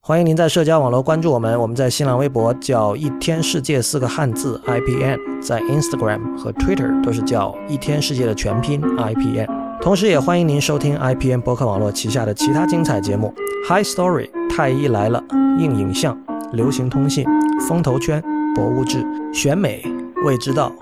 [0.00, 1.56] 欢迎您在社交网络关注我们。
[1.60, 9.46] 我们在新浪微博叫一天世界四个汉字 i p n，在 Instagram 和 Twitter 都是叫一天世界的全拼 i p n。
[9.80, 13.32] 同时，也欢迎您收听 i p n 博客网络旗下的其他精彩节目
[13.68, 15.22] ：High Story、太医来了、
[15.60, 16.20] 硬影像、
[16.52, 17.24] 流行通信、
[17.68, 18.20] 风投圈、
[18.52, 19.84] 博物志、选美、
[20.24, 20.72] 未知道、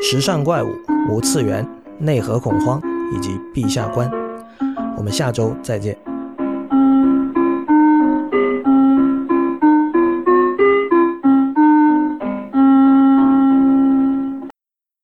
[0.00, 0.68] 时尚怪物、
[1.10, 1.68] 无次元、
[1.98, 2.80] 内核恐慌。
[3.14, 4.10] 以及陛下观，
[4.96, 6.13] 我们下周再见。